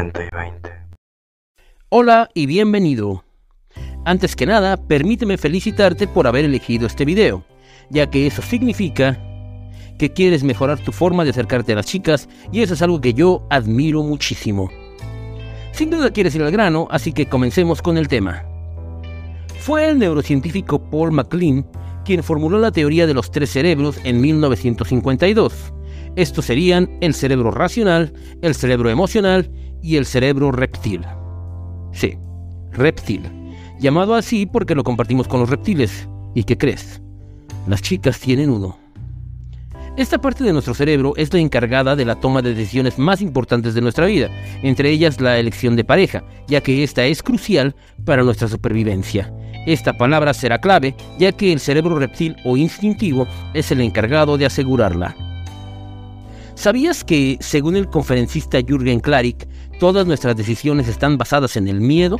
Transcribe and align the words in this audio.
90 0.00 0.24
y 0.24 0.28
20. 0.34 0.70
Hola 1.90 2.30
y 2.32 2.46
bienvenido. 2.46 3.22
Antes 4.06 4.34
que 4.34 4.46
nada, 4.46 4.78
permíteme 4.78 5.36
felicitarte 5.36 6.06
por 6.06 6.26
haber 6.26 6.46
elegido 6.46 6.86
este 6.86 7.04
video, 7.04 7.44
ya 7.90 8.08
que 8.08 8.26
eso 8.26 8.40
significa 8.40 9.18
que 9.98 10.10
quieres 10.10 10.42
mejorar 10.42 10.78
tu 10.78 10.92
forma 10.92 11.24
de 11.24 11.30
acercarte 11.30 11.72
a 11.72 11.76
las 11.76 11.84
chicas 11.84 12.30
y 12.50 12.62
eso 12.62 12.72
es 12.72 12.80
algo 12.80 13.02
que 13.02 13.12
yo 13.12 13.46
admiro 13.50 14.02
muchísimo. 14.02 14.70
Sin 15.72 15.90
duda 15.90 16.10
quieres 16.10 16.34
ir 16.34 16.42
al 16.42 16.50
grano, 16.50 16.88
así 16.90 17.12
que 17.12 17.26
comencemos 17.26 17.82
con 17.82 17.98
el 17.98 18.08
tema. 18.08 18.46
Fue 19.58 19.90
el 19.90 19.98
neurocientífico 19.98 20.78
Paul 20.90 21.12
MacLean 21.12 21.66
quien 22.06 22.22
formuló 22.22 22.58
la 22.58 22.72
teoría 22.72 23.06
de 23.06 23.12
los 23.12 23.30
tres 23.30 23.50
cerebros 23.50 24.00
en 24.04 24.22
1952 24.22 25.74
estos 26.16 26.44
serían 26.44 26.98
el 27.00 27.14
cerebro 27.14 27.50
racional, 27.50 28.12
el 28.42 28.54
cerebro 28.54 28.90
emocional 28.90 29.50
y 29.82 29.96
el 29.96 30.06
cerebro 30.06 30.52
reptil. 30.52 31.04
Sí, 31.92 32.16
reptil. 32.72 33.22
Llamado 33.80 34.14
así 34.14 34.46
porque 34.46 34.74
lo 34.74 34.84
compartimos 34.84 35.26
con 35.26 35.40
los 35.40 35.50
reptiles. 35.50 36.08
¿Y 36.34 36.44
qué 36.44 36.56
crees? 36.56 37.00
Las 37.66 37.82
chicas 37.82 38.20
tienen 38.20 38.50
uno. 38.50 38.78
Esta 39.96 40.18
parte 40.18 40.44
de 40.44 40.52
nuestro 40.52 40.72
cerebro 40.72 41.14
es 41.16 41.32
la 41.32 41.40
encargada 41.40 41.96
de 41.96 42.04
la 42.04 42.14
toma 42.14 42.42
de 42.42 42.54
decisiones 42.54 42.98
más 42.98 43.20
importantes 43.20 43.74
de 43.74 43.80
nuestra 43.80 44.06
vida, 44.06 44.30
entre 44.62 44.90
ellas 44.90 45.20
la 45.20 45.38
elección 45.38 45.76
de 45.76 45.84
pareja, 45.84 46.22
ya 46.46 46.60
que 46.60 46.84
esta 46.84 47.04
es 47.04 47.22
crucial 47.22 47.74
para 48.04 48.22
nuestra 48.22 48.48
supervivencia. 48.48 49.32
Esta 49.66 49.98
palabra 49.98 50.32
será 50.32 50.58
clave, 50.58 50.94
ya 51.18 51.32
que 51.32 51.52
el 51.52 51.60
cerebro 51.60 51.98
reptil 51.98 52.36
o 52.44 52.56
instintivo 52.56 53.26
es 53.52 53.70
el 53.72 53.80
encargado 53.80 54.38
de 54.38 54.46
asegurarla. 54.46 55.14
¿Sabías 56.60 57.04
que, 57.04 57.38
según 57.40 57.74
el 57.74 57.88
conferencista 57.88 58.60
Jürgen 58.60 59.00
Klarik, 59.00 59.48
todas 59.78 60.06
nuestras 60.06 60.36
decisiones 60.36 60.88
están 60.88 61.16
basadas 61.16 61.56
en 61.56 61.68
el 61.68 61.80
miedo? 61.80 62.18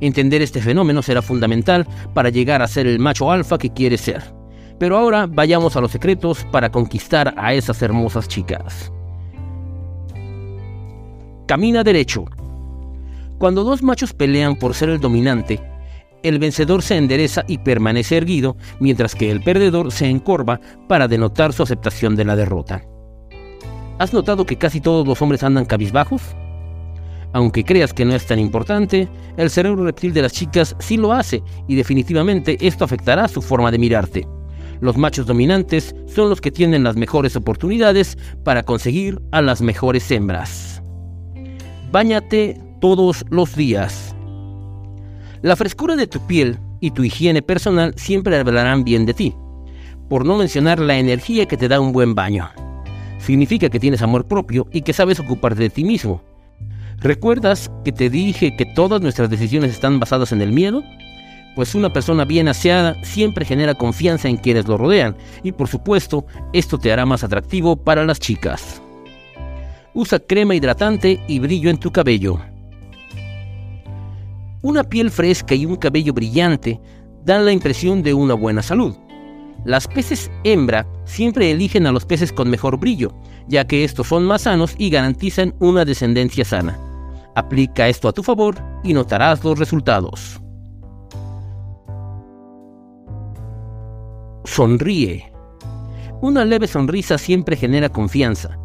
Entender 0.00 0.42
este 0.42 0.60
fenómeno 0.60 1.02
será 1.02 1.22
fundamental 1.22 1.86
para 2.14 2.30
llegar 2.30 2.62
a 2.62 2.66
ser 2.66 2.88
el 2.88 2.98
macho 2.98 3.30
alfa 3.30 3.58
que 3.58 3.72
quieres 3.72 4.00
ser. 4.00 4.24
Pero 4.80 4.98
ahora 4.98 5.28
vayamos 5.28 5.76
a 5.76 5.80
los 5.80 5.92
secretos 5.92 6.44
para 6.50 6.72
conquistar 6.72 7.32
a 7.36 7.54
esas 7.54 7.80
hermosas 7.80 8.26
chicas. 8.26 8.90
Camina 11.46 11.84
derecho. 11.84 12.24
Cuando 13.38 13.62
dos 13.62 13.84
machos 13.84 14.12
pelean 14.12 14.56
por 14.56 14.74
ser 14.74 14.88
el 14.88 14.98
dominante, 14.98 15.60
el 16.24 16.40
vencedor 16.40 16.82
se 16.82 16.96
endereza 16.96 17.44
y 17.46 17.58
permanece 17.58 18.16
erguido, 18.16 18.56
mientras 18.80 19.14
que 19.14 19.30
el 19.30 19.44
perdedor 19.44 19.92
se 19.92 20.08
encorva 20.08 20.60
para 20.88 21.06
denotar 21.06 21.52
su 21.52 21.62
aceptación 21.62 22.16
de 22.16 22.24
la 22.24 22.34
derrota. 22.34 22.82
¿Has 24.02 24.12
notado 24.12 24.44
que 24.44 24.56
casi 24.56 24.80
todos 24.80 25.06
los 25.06 25.22
hombres 25.22 25.44
andan 25.44 25.64
cabizbajos? 25.64 26.22
Aunque 27.32 27.62
creas 27.62 27.94
que 27.94 28.04
no 28.04 28.16
es 28.16 28.26
tan 28.26 28.40
importante, 28.40 29.08
el 29.36 29.48
cerebro 29.48 29.84
reptil 29.84 30.12
de 30.12 30.22
las 30.22 30.32
chicas 30.32 30.74
sí 30.80 30.96
lo 30.96 31.12
hace 31.12 31.40
y 31.68 31.76
definitivamente 31.76 32.56
esto 32.66 32.84
afectará 32.84 33.28
su 33.28 33.40
forma 33.40 33.70
de 33.70 33.78
mirarte. 33.78 34.26
Los 34.80 34.96
machos 34.96 35.26
dominantes 35.26 35.94
son 36.12 36.30
los 36.30 36.40
que 36.40 36.50
tienen 36.50 36.82
las 36.82 36.96
mejores 36.96 37.36
oportunidades 37.36 38.18
para 38.42 38.64
conseguir 38.64 39.22
a 39.30 39.40
las 39.40 39.62
mejores 39.62 40.10
hembras. 40.10 40.82
Báñate 41.92 42.60
todos 42.80 43.24
los 43.30 43.54
días. 43.54 44.16
La 45.42 45.54
frescura 45.54 45.94
de 45.94 46.08
tu 46.08 46.26
piel 46.26 46.58
y 46.80 46.90
tu 46.90 47.04
higiene 47.04 47.40
personal 47.40 47.94
siempre 47.96 48.36
hablarán 48.36 48.82
bien 48.82 49.06
de 49.06 49.14
ti, 49.14 49.36
por 50.08 50.26
no 50.26 50.36
mencionar 50.38 50.80
la 50.80 50.98
energía 50.98 51.46
que 51.46 51.56
te 51.56 51.68
da 51.68 51.78
un 51.78 51.92
buen 51.92 52.16
baño 52.16 52.50
significa 53.22 53.68
que 53.68 53.80
tienes 53.80 54.02
amor 54.02 54.26
propio 54.26 54.66
y 54.72 54.82
que 54.82 54.92
sabes 54.92 55.20
ocuparte 55.20 55.62
de 55.62 55.70
ti 55.70 55.84
mismo. 55.84 56.22
¿Recuerdas 56.98 57.70
que 57.84 57.92
te 57.92 58.10
dije 58.10 58.54
que 58.56 58.66
todas 58.66 59.00
nuestras 59.00 59.30
decisiones 59.30 59.70
están 59.70 59.98
basadas 59.98 60.32
en 60.32 60.42
el 60.42 60.52
miedo? 60.52 60.82
Pues 61.54 61.74
una 61.74 61.92
persona 61.92 62.24
bien 62.24 62.48
aseada 62.48 63.02
siempre 63.04 63.44
genera 63.44 63.74
confianza 63.74 64.28
en 64.28 64.36
quienes 64.36 64.66
lo 64.66 64.78
rodean 64.78 65.16
y 65.42 65.52
por 65.52 65.68
supuesto 65.68 66.26
esto 66.52 66.78
te 66.78 66.92
hará 66.92 67.04
más 67.04 67.24
atractivo 67.24 67.76
para 67.76 68.04
las 68.04 68.20
chicas. 68.20 68.80
Usa 69.94 70.18
crema 70.18 70.54
hidratante 70.54 71.20
y 71.28 71.38
brillo 71.38 71.70
en 71.70 71.78
tu 71.78 71.90
cabello. 71.90 72.38
Una 74.62 74.84
piel 74.84 75.10
fresca 75.10 75.54
y 75.54 75.66
un 75.66 75.76
cabello 75.76 76.12
brillante 76.12 76.80
dan 77.24 77.44
la 77.44 77.52
impresión 77.52 78.02
de 78.02 78.14
una 78.14 78.34
buena 78.34 78.62
salud. 78.62 78.96
Las 79.64 79.86
peces 79.86 80.30
hembra 80.44 80.86
siempre 81.04 81.50
eligen 81.50 81.86
a 81.86 81.92
los 81.92 82.04
peces 82.04 82.32
con 82.32 82.50
mejor 82.50 82.78
brillo, 82.78 83.14
ya 83.48 83.66
que 83.66 83.84
estos 83.84 84.08
son 84.08 84.24
más 84.24 84.42
sanos 84.42 84.74
y 84.76 84.90
garantizan 84.90 85.54
una 85.60 85.84
descendencia 85.84 86.44
sana. 86.44 86.78
Aplica 87.34 87.88
esto 87.88 88.08
a 88.08 88.12
tu 88.12 88.22
favor 88.22 88.56
y 88.82 88.92
notarás 88.92 89.44
los 89.44 89.58
resultados. 89.58 90.40
Sonríe. 94.44 95.32
Una 96.20 96.44
leve 96.44 96.66
sonrisa 96.66 97.18
siempre 97.18 97.56
genera 97.56 97.88
confianza 97.88 98.58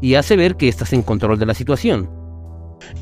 y 0.00 0.14
hace 0.14 0.36
ver 0.36 0.56
que 0.56 0.68
estás 0.68 0.92
en 0.92 1.02
control 1.02 1.38
de 1.38 1.46
la 1.46 1.54
situación. 1.54 2.08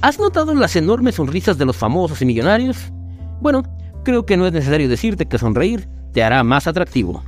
¿Has 0.01 0.19
notado 0.19 0.55
las 0.55 0.77
enormes 0.77 1.17
sonrisas 1.17 1.59
de 1.59 1.67
los 1.67 1.77
famosos 1.77 2.23
y 2.23 2.25
millonarios? 2.25 2.93
Bueno, 3.41 3.63
creo 4.05 4.25
que 4.25 4.37
no 4.37 4.47
es 4.47 4.53
necesario 4.53 4.89
decirte 4.89 5.27
que 5.27 5.39
sonreír 5.39 5.89
te 6.15 6.23
hará 6.23 6.43
más 6.45 6.67
atractivo. 6.67 7.23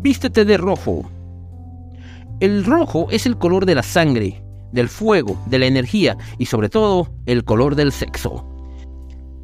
Vístete 0.00 0.44
de 0.44 0.58
rojo. 0.58 1.10
El 2.38 2.64
rojo 2.64 3.08
es 3.10 3.26
el 3.26 3.36
color 3.36 3.66
de 3.66 3.74
la 3.74 3.82
sangre, 3.82 4.44
del 4.72 4.88
fuego, 4.88 5.42
de 5.46 5.58
la 5.58 5.66
energía 5.66 6.16
y 6.36 6.46
sobre 6.46 6.68
todo 6.68 7.08
el 7.26 7.44
color 7.44 7.74
del 7.74 7.90
sexo. 7.90 8.46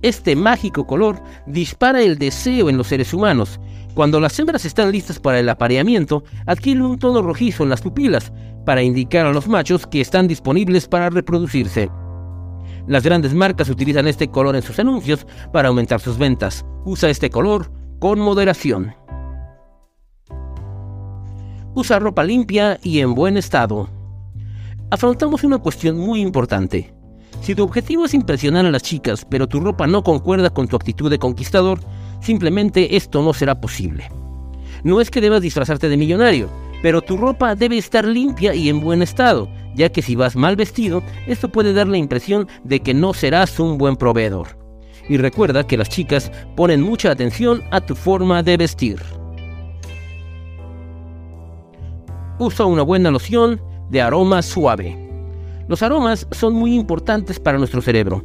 Este 0.02 0.36
mágico 0.36 0.86
color 0.86 1.20
dispara 1.46 2.02
el 2.02 2.18
deseo 2.18 2.68
en 2.68 2.76
los 2.76 2.88
seres 2.88 3.14
humanos. 3.14 3.58
Cuando 3.94 4.20
las 4.20 4.38
hembras 4.38 4.66
están 4.66 4.92
listas 4.92 5.18
para 5.18 5.40
el 5.40 5.48
apareamiento, 5.48 6.22
adquieren 6.44 6.82
un 6.82 6.98
tono 6.98 7.22
rojizo 7.22 7.62
en 7.62 7.70
las 7.70 7.80
pupilas 7.80 8.30
para 8.66 8.82
indicar 8.82 9.24
a 9.24 9.32
los 9.32 9.48
machos 9.48 9.86
que 9.86 10.02
están 10.02 10.28
disponibles 10.28 10.86
para 10.86 11.08
reproducirse. 11.08 11.88
Las 12.86 13.02
grandes 13.02 13.32
marcas 13.32 13.70
utilizan 13.70 14.06
este 14.06 14.28
color 14.28 14.56
en 14.56 14.62
sus 14.62 14.78
anuncios 14.78 15.26
para 15.52 15.68
aumentar 15.68 16.00
sus 16.00 16.18
ventas. 16.18 16.66
Usa 16.84 17.08
este 17.08 17.30
color 17.30 17.70
con 17.98 18.18
moderación. 18.20 18.94
Usa 21.74 21.98
ropa 21.98 22.22
limpia 22.22 22.78
y 22.82 23.00
en 23.00 23.14
buen 23.14 23.36
estado. 23.36 23.88
Afrontamos 24.90 25.44
una 25.44 25.58
cuestión 25.58 25.98
muy 25.98 26.20
importante. 26.20 26.94
Si 27.40 27.54
tu 27.54 27.64
objetivo 27.64 28.04
es 28.04 28.14
impresionar 28.14 28.66
a 28.66 28.70
las 28.70 28.82
chicas, 28.82 29.26
pero 29.28 29.48
tu 29.48 29.60
ropa 29.60 29.86
no 29.86 30.02
concuerda 30.02 30.50
con 30.50 30.68
tu 30.68 30.76
actitud 30.76 31.10
de 31.10 31.18
conquistador, 31.18 31.80
simplemente 32.20 32.96
esto 32.96 33.22
no 33.22 33.32
será 33.32 33.60
posible. 33.60 34.10
No 34.82 35.00
es 35.00 35.10
que 35.10 35.20
debas 35.22 35.42
disfrazarte 35.42 35.88
de 35.88 35.96
millonario, 35.96 36.50
pero 36.82 37.00
tu 37.00 37.16
ropa 37.16 37.54
debe 37.54 37.78
estar 37.78 38.04
limpia 38.04 38.54
y 38.54 38.68
en 38.68 38.80
buen 38.80 39.00
estado, 39.02 39.48
ya 39.74 39.90
que 39.90 40.02
si 40.02 40.16
vas 40.16 40.36
mal 40.36 40.56
vestido, 40.56 41.02
esto 41.26 41.48
puede 41.48 41.72
dar 41.72 41.88
la 41.88 41.98
impresión 41.98 42.48
de 42.64 42.80
que 42.80 42.94
no 42.94 43.14
serás 43.14 43.58
un 43.60 43.78
buen 43.78 43.96
proveedor. 43.96 44.48
Y 45.08 45.16
recuerda 45.18 45.66
que 45.66 45.76
las 45.76 45.88
chicas 45.88 46.32
ponen 46.56 46.80
mucha 46.80 47.10
atención 47.10 47.62
a 47.70 47.80
tu 47.80 47.94
forma 47.94 48.42
de 48.42 48.56
vestir. 48.56 49.00
usa 52.38 52.66
una 52.66 52.82
buena 52.82 53.10
loción 53.10 53.60
de 53.90 54.02
aroma 54.02 54.42
suave. 54.42 54.98
Los 55.68 55.82
aromas 55.82 56.26
son 56.32 56.54
muy 56.54 56.74
importantes 56.74 57.40
para 57.40 57.58
nuestro 57.58 57.80
cerebro. 57.80 58.24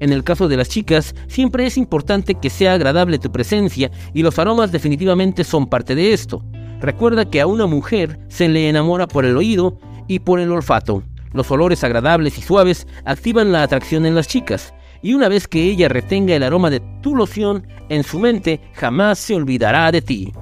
En 0.00 0.12
el 0.12 0.24
caso 0.24 0.48
de 0.48 0.56
las 0.56 0.68
chicas, 0.68 1.14
siempre 1.28 1.66
es 1.66 1.76
importante 1.76 2.34
que 2.34 2.48
sea 2.48 2.72
agradable 2.72 3.18
tu 3.18 3.30
presencia 3.30 3.90
y 4.14 4.22
los 4.22 4.38
aromas 4.38 4.72
definitivamente 4.72 5.44
son 5.44 5.66
parte 5.66 5.94
de 5.94 6.12
esto. 6.12 6.42
Recuerda 6.80 7.28
que 7.28 7.42
a 7.42 7.46
una 7.46 7.66
mujer 7.66 8.18
se 8.28 8.48
le 8.48 8.68
enamora 8.68 9.06
por 9.06 9.26
el 9.26 9.36
oído 9.36 9.78
y 10.10 10.18
por 10.18 10.40
el 10.40 10.50
olfato. 10.50 11.04
Los 11.32 11.52
olores 11.52 11.84
agradables 11.84 12.36
y 12.36 12.42
suaves 12.42 12.88
activan 13.04 13.52
la 13.52 13.62
atracción 13.62 14.04
en 14.06 14.16
las 14.16 14.26
chicas, 14.26 14.74
y 15.02 15.14
una 15.14 15.28
vez 15.28 15.46
que 15.46 15.62
ella 15.62 15.88
retenga 15.88 16.34
el 16.34 16.42
aroma 16.42 16.68
de 16.68 16.80
tu 17.00 17.14
loción 17.14 17.64
en 17.88 18.02
su 18.02 18.18
mente, 18.18 18.60
jamás 18.72 19.20
se 19.20 19.36
olvidará 19.36 19.92
de 19.92 20.02
ti. 20.02 20.32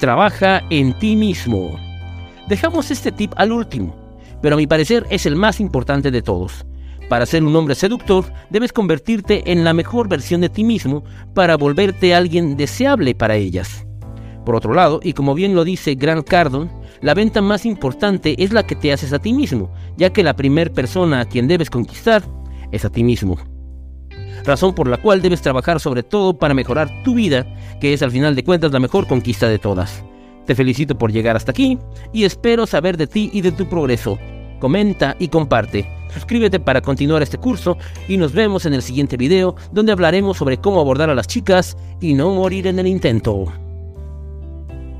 Trabaja 0.00 0.64
en 0.68 0.98
ti 0.98 1.14
mismo. 1.14 1.78
Dejamos 2.48 2.90
este 2.90 3.12
tip 3.12 3.32
al 3.36 3.52
último, 3.52 3.94
pero 4.42 4.56
a 4.56 4.58
mi 4.58 4.66
parecer 4.66 5.06
es 5.10 5.26
el 5.26 5.36
más 5.36 5.60
importante 5.60 6.10
de 6.10 6.22
todos. 6.22 6.66
Para 7.08 7.24
ser 7.24 7.44
un 7.44 7.54
hombre 7.54 7.76
seductor, 7.76 8.24
debes 8.50 8.72
convertirte 8.72 9.52
en 9.52 9.62
la 9.62 9.74
mejor 9.74 10.08
versión 10.08 10.40
de 10.40 10.48
ti 10.48 10.64
mismo 10.64 11.04
para 11.34 11.56
volverte 11.56 12.16
alguien 12.16 12.56
deseable 12.56 13.14
para 13.14 13.36
ellas. 13.36 13.87
Por 14.48 14.56
otro 14.56 14.72
lado, 14.72 15.00
y 15.02 15.12
como 15.12 15.34
bien 15.34 15.54
lo 15.54 15.62
dice 15.62 15.94
Grant 15.94 16.26
Cardone, 16.26 16.70
la 17.02 17.12
venta 17.12 17.42
más 17.42 17.66
importante 17.66 18.34
es 18.42 18.50
la 18.50 18.66
que 18.66 18.76
te 18.76 18.90
haces 18.94 19.12
a 19.12 19.18
ti 19.18 19.34
mismo, 19.34 19.70
ya 19.98 20.08
que 20.08 20.22
la 20.22 20.36
primera 20.36 20.72
persona 20.72 21.20
a 21.20 21.26
quien 21.26 21.48
debes 21.48 21.68
conquistar 21.68 22.22
es 22.72 22.86
a 22.86 22.88
ti 22.88 23.04
mismo 23.04 23.36
razón 24.44 24.74
por 24.74 24.88
la 24.88 24.96
cual 24.96 25.20
debes 25.20 25.42
trabajar 25.42 25.80
sobre 25.80 26.02
todo 26.02 26.38
para 26.38 26.54
mejorar 26.54 27.02
tu 27.04 27.14
vida, 27.14 27.46
que 27.78 27.92
es 27.92 28.00
al 28.00 28.10
final 28.10 28.34
de 28.34 28.42
cuentas 28.44 28.72
la 28.72 28.80
mejor 28.80 29.06
conquista 29.06 29.50
de 29.50 29.58
todas. 29.58 30.02
Te 30.46 30.54
felicito 30.54 30.96
por 30.96 31.12
llegar 31.12 31.36
hasta 31.36 31.50
aquí 31.50 31.76
y 32.14 32.24
espero 32.24 32.66
saber 32.66 32.96
de 32.96 33.06
ti 33.06 33.28
y 33.34 33.42
de 33.42 33.52
tu 33.52 33.68
progreso. 33.68 34.18
Comenta 34.60 35.14
y 35.18 35.28
comparte. 35.28 35.86
Suscríbete 36.14 36.58
para 36.60 36.80
continuar 36.80 37.20
este 37.20 37.36
curso 37.36 37.76
y 38.08 38.16
nos 38.16 38.32
vemos 38.32 38.64
en 38.64 38.72
el 38.72 38.80
siguiente 38.80 39.18
video 39.18 39.56
donde 39.72 39.92
hablaremos 39.92 40.38
sobre 40.38 40.56
cómo 40.56 40.80
abordar 40.80 41.10
a 41.10 41.14
las 41.14 41.26
chicas 41.26 41.76
y 42.00 42.14
no 42.14 42.32
morir 42.34 42.66
en 42.66 42.78
el 42.78 42.86
intento. 42.86 43.67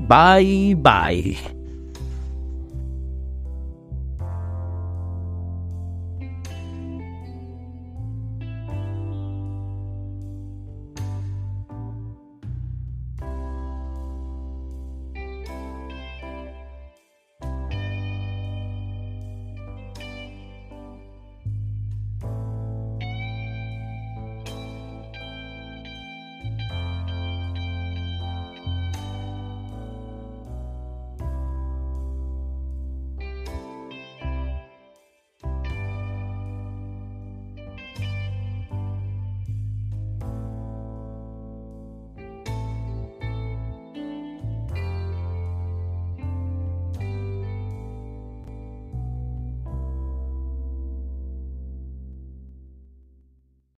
Bye 0.09 0.73
bye. 0.73 1.58